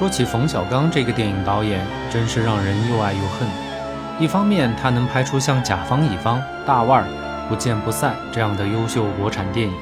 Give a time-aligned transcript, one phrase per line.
[0.00, 3.46] 说起冯小刚这个电影导演，真是让人又爱又恨。
[4.18, 7.06] 一方面，他能拍出像《甲方乙方》《大腕儿》
[7.50, 9.74] 《不见不散》这样的优秀国产电影，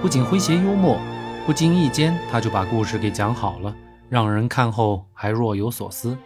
[0.00, 0.98] 不仅诙谐幽默，
[1.44, 3.74] 不经意间他就把故事给讲好了，
[4.08, 6.16] 让人看后还若有所思。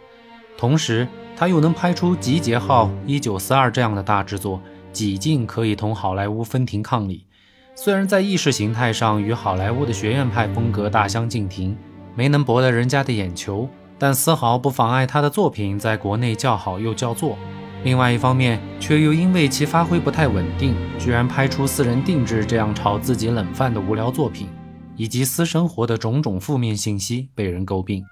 [0.57, 1.05] 同时，
[1.35, 4.61] 他又能拍出《集结号》《一九四二》这样的大制作，
[4.93, 7.27] 几近可以同好莱坞分庭抗礼。
[7.75, 11.77] 虽然在意识形态上与好莱坞的学院派风格大相径庭。
[12.15, 13.67] 没能博得人家的眼球，
[13.97, 17.37] 但丝毫不妨碍他的作品在国内叫好又叫座。
[17.83, 24.47] 另外一方面，却又因为其发挥不太稳定，居然拍出私人定制这样炒自己冷饭的无聊作品，
[24.95, 28.03] 以及私生活的种种负面信息，被人诟病。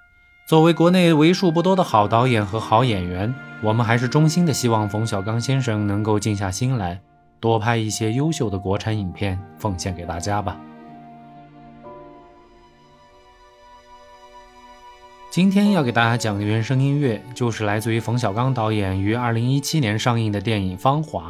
[0.46, 7.00] 作为国内为数不多的好导演和好演员，我们还是衷心的希望冯小刚先生能够静下心来，
[7.40, 10.60] 多拍一些优秀的国产影片，奉献给大家吧。
[15.32, 21.30] 今天要给大家讲的原声音乐，就是来自于冯小刚导演于二零一七年上映的电影《芳华》。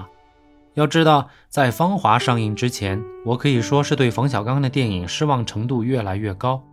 [0.73, 6.63] 要知道，在《芳华》上映之前，我可以说是对冯小刚的电影失望程度越来越高。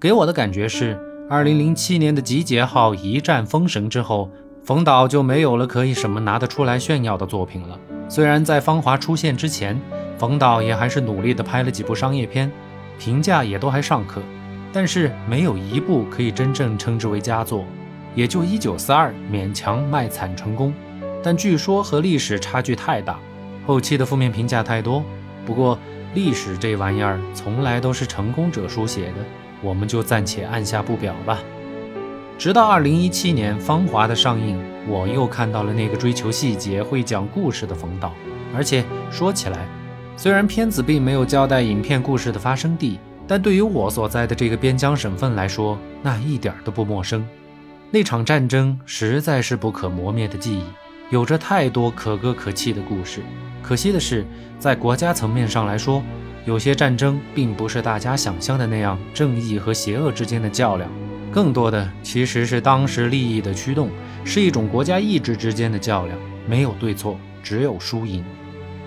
[0.00, 4.30] 给我的感觉是，二零零七年的《集结号》一战封神之后，
[4.64, 7.78] 冯导就没有了可以什么拿得出来炫耀的作品了。
[8.08, 9.78] 虽然在《芳华》出现之前，
[10.16, 12.50] 冯导也还是努力的拍了几部商业片，
[12.98, 14.22] 评价也都还尚可。
[14.72, 17.64] 但是没有一部可以真正称之为佳作，
[18.14, 20.72] 也就《一九四二》勉强卖惨成功，
[21.22, 23.18] 但据说和历史差距太大，
[23.66, 25.04] 后期的负面评价太多。
[25.44, 25.78] 不过
[26.14, 29.16] 历史这玩意儿从来都是成功者书写的，
[29.60, 31.38] 我们就暂且按下不表吧。
[32.38, 38.12] 直到二零一七年《芳华》的上映，我又看到了那个追求细节、会讲故事的冯导。
[38.54, 39.66] 而且说起来，
[40.16, 42.98] 虽然片子并没有交代影片故事的发生地。
[43.26, 47.26] 但对于我所在的这个边疆省份来说，那一点都不陌生。
[47.90, 50.64] 那场战争实在是不可磨灭的记忆，
[51.10, 53.20] 有着太多可歌可泣的故事。
[53.62, 54.26] 可惜的是，
[54.58, 56.02] 在国家层面上来说，
[56.44, 60.90] 有些战争并不是大家想象的那样正义和邪恶之间的较量，
[61.30, 63.90] 更多的其实是当时利益的驱动，
[64.24, 68.24] 是一种国家意志之间的较量，没有对错，只有输赢。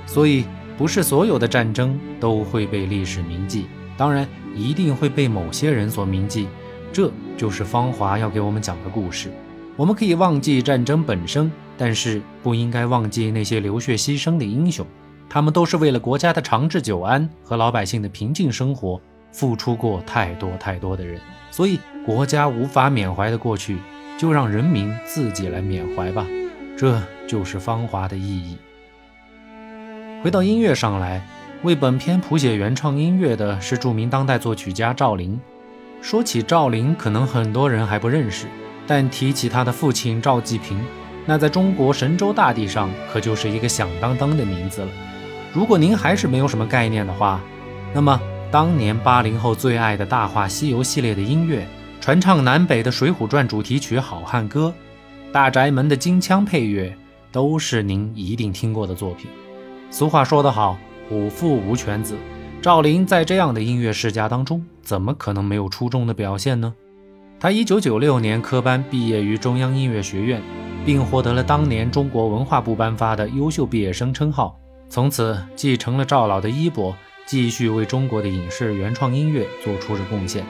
[0.06, 0.45] 所以，
[0.78, 3.68] 不是所有的战争都会被历史铭记。
[3.97, 6.47] 当然，一定会被某些人所铭记，
[6.91, 9.31] 这就是《芳华》要给我们讲的故事。
[9.78, 14.85] 我们可以忘记战争本身，但是不应该忘记那些流血牺牲的英雄。
[15.29, 19.01] 他们都是为了国家的长治久安和老百姓的平静生活，
[19.31, 21.19] 付出过太多太多的人。
[21.51, 23.77] 所以，国家无法缅怀的过去，
[24.17, 26.25] 就让人民自己来缅怀吧。
[26.77, 28.57] 这就是《芳华》的意义。
[30.22, 31.25] 回到音乐上来。
[31.66, 35.40] 为本片谱写原创音乐的是著名当代作曲家赵琳。
[36.00, 38.46] 说起赵琳，可能很多人还不认识，
[38.86, 40.80] 但提起他的父亲赵季平，
[41.25, 44.88] 那在中国神州大地上可就是一个响当当的名字了。
[45.52, 47.42] 如果您还是没有什么概念的话，
[47.96, 48.22] 那么
[48.52, 51.68] 当年八零后最爱的大话西游系列的音乐，
[52.00, 54.72] 传唱南北的水浒传主题曲《好汉歌》，
[55.34, 56.96] 大宅门的金枪配乐，
[57.31, 59.31] 都是您一定听过的作品。
[59.90, 60.78] 俗话说得好。
[61.08, 62.16] 虎父无犬子，
[62.62, 66.74] 赵琳在这样的音乐世家当中，怎么可能没有出众的表现呢？
[67.40, 70.42] 他一九九六年科班毕业于中央音乐学院，
[70.84, 76.96] 并获得了当年中国文化部颁发的优秀毕业生称号，从此继承了赵老的衣钵，
[77.28, 80.44] 继续为中国的影视原创音乐做出了贡献。《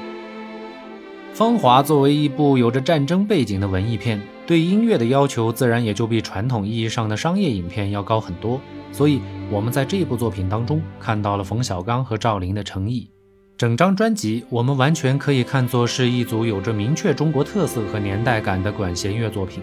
[1.33, 8.61] 芳华》作为一部有着战争背景的文艺片，对音乐的要求自然也就比传统意义上的商业影片要高很多。
[8.95, 9.19] 所以，
[9.51, 13.09] 我们在这部作品当中看到了冯小刚和赵琳的诚意。
[13.57, 19.61] 整张专辑，我们完全可以看作是一组有着明确中国特色和年代感的管弦乐作品。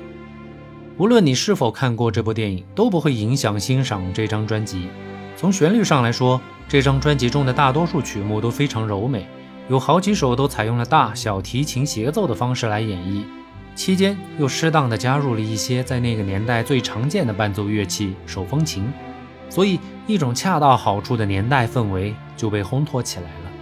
[0.98, 4.88] 无论你是否看过这部电影，都不会影响欣赏这张专辑。
[5.35, 6.38] 从旋律上来说，
[6.69, 9.26] 这张专辑中的大多数曲目都非常柔美，
[9.70, 13.25] 有好几首都采用了大小提琴协奏的方式来演绎，
[13.75, 18.85] 期间又适当的加入了一些在那个年代最常见的伴奏乐器——手风琴。
[19.52, 23.52] 所以，一种恰到好处的年代氛围就被烘托起来了。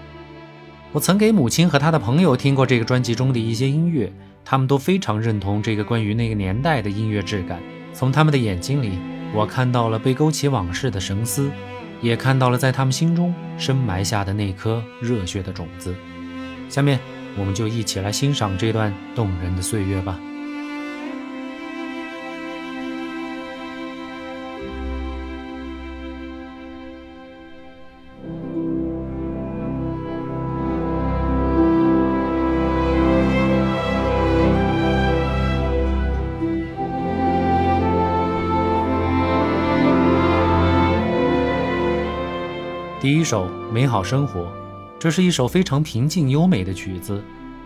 [0.93, 4.13] 我曾给母亲和她的朋友听过这个专辑中的一些音乐，
[4.45, 7.59] 他们都非常认同这个关于那个年代的音乐质感。
[7.93, 9.01] 从他们的眼睛里，
[9.35, 11.51] 我看到了被勾起往事的神思，
[12.01, 15.93] 也看到了在他们心中深埋下的那颗热血的种子。
[16.69, 17.01] 下面，
[17.37, 20.17] 我们就一起来欣赏这段动人的岁月吧。
[43.11, 44.43] 第一首《美好生活》，
[44.97, 47.21] 这是一首非常平静优美的曲子，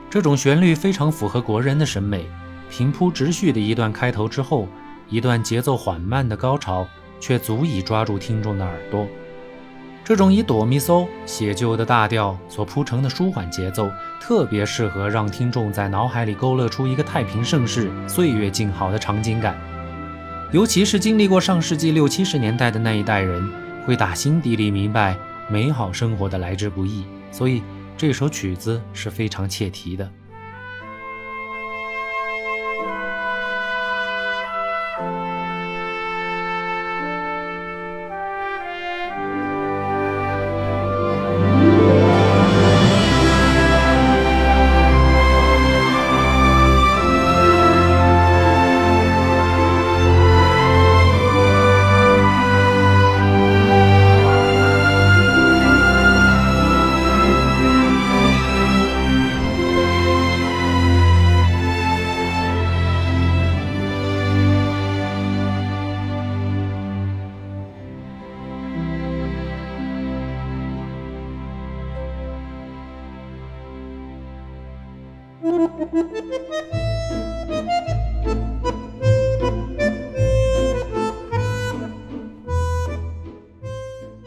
[0.08, 2.26] 这种旋律非常符合国人的审美。
[2.70, 4.66] 平铺直叙的一段开头之后，
[5.10, 6.88] 一段节奏缓慢的高潮，
[7.20, 9.06] 却足以抓住听众的耳朵。
[10.02, 13.90] 这种以哆咪嗦写就的大调所铺成的舒缓节奏，
[14.22, 19.54] 特别适合让听众在脑海里勾勒出一个太平盛世、岁月静好的场景感。
[20.52, 23.46] 尤其是经历过上世纪六七十年代的那一代人，
[23.84, 25.18] 会打心底里明白
[25.48, 27.62] 美好生活的来之不易，所以
[27.96, 30.10] 这首曲子是非常切题的。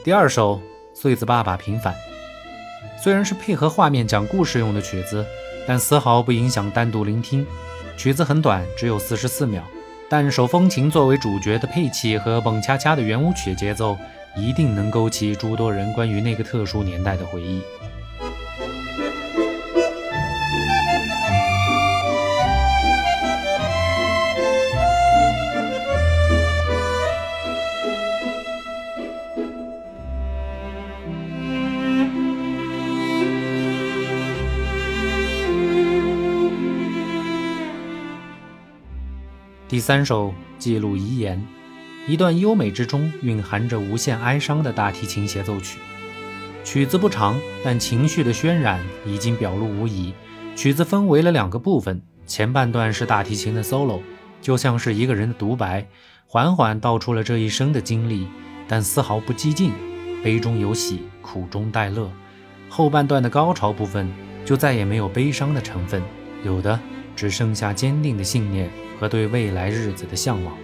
[0.03, 0.55] 第二首
[0.93, 1.93] 《穗子爸爸平反》，
[3.03, 5.25] 虽然是配合画面讲故事用的曲子，
[5.67, 7.45] 但丝毫不影响单独聆听。
[7.97, 9.61] 曲子很短，只有四十四秒，
[10.09, 13.97] 但手风琴作为主角的配器和蹦恰恰的圆舞曲节奏，
[14.37, 17.61] 一定能勾起诸多人关于那个特殊年代的回忆。
[39.77, 41.39] 第三首记录遗言，
[42.07, 45.77] 一段优美之中蕴含着无限哀伤的大提琴协奏曲。
[46.63, 50.15] 曲子不长，但情绪的渲染已经表露无遗。
[50.55, 54.01] 曲子分为了两个部分，前半段是大提琴的 solo，
[54.41, 55.85] 就像是一个人的独白，
[56.25, 58.27] 缓缓道出了这一生的经历，
[58.67, 59.71] 但丝毫不激进，
[60.23, 62.11] 悲中有喜，苦中带乐。
[62.67, 64.11] 后半段的高潮部分
[64.43, 66.01] 就再也没有悲伤的成分，
[66.43, 66.79] 有的
[67.17, 68.71] 只剩下坚定的信念。
[68.99, 70.57] 和对未来日子的向往。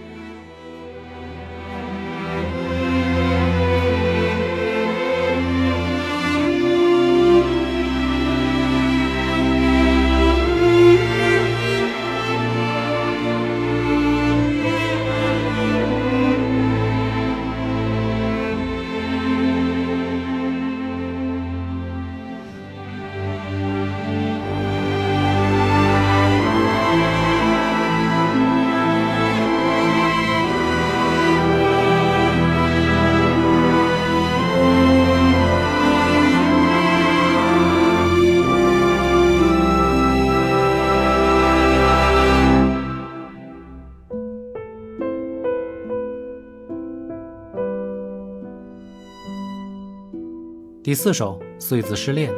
[50.94, 52.30] 第四首《穗子失恋》，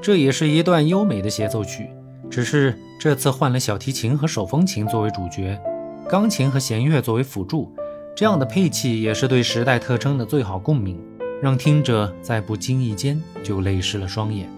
[0.00, 1.90] 这也是一段优美的协奏曲，
[2.30, 5.60] 只是这次换了小提琴和手风琴作为主角，
[6.08, 7.74] 钢琴和弦乐作为辅助。
[8.14, 10.96] 这样的配器也是对时代特征的最好共鸣，
[11.42, 14.48] 让听者在不经意间就泪湿了双眼。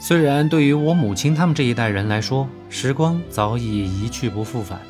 [0.00, 4.80] 虽然对于我母亲他们这一代人来说，时光早已一去不复返，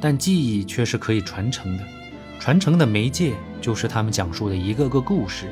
[0.00, 1.84] 但记忆却是可以传承的。
[2.38, 5.46] 传承的媒介就是他们讲述的一个个故事，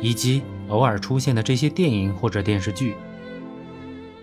[0.00, 2.94] 以及偶尔出现的这些电影或者电视剧。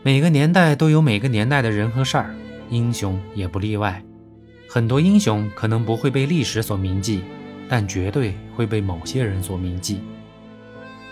[0.03, 2.35] 每个年代都有每个年代的人和事儿，
[2.69, 4.01] 英雄也不例外。
[4.69, 7.23] 很多英雄可能不会被历史所铭记，
[7.69, 10.01] 但绝对会被某些人所铭记。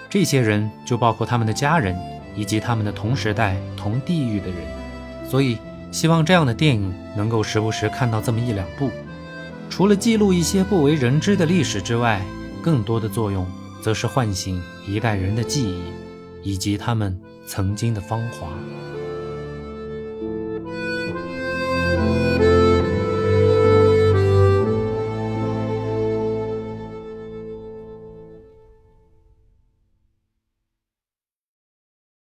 [0.10, 1.96] 这些人就包括他们的家人，
[2.36, 4.58] 以及他们的同时代、同地域的人。
[5.30, 5.58] 所以，
[5.92, 8.90] 希望这样的电影能够时不时看到这么一两部。
[9.70, 12.26] 除了记录一些不为人知的历史之外，
[12.62, 13.46] 更多的作用
[13.82, 18.48] 则是唤醒一代人的记忆，以及他们曾经的芳华。